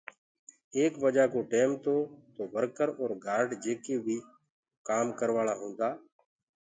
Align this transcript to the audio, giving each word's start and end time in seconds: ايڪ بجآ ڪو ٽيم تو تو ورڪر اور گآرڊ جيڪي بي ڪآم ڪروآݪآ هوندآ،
ايڪ 0.75 0.93
بجآ 1.03 1.25
ڪو 1.33 1.39
ٽيم 1.51 1.69
تو 1.83 1.95
تو 2.35 2.41
ورڪر 2.53 2.89
اور 2.99 3.11
گآرڊ 3.25 3.49
جيڪي 3.63 3.95
بي 4.05 4.17
ڪآم 4.87 5.07
ڪروآݪآ 5.19 5.53
هوندآ، 5.59 5.89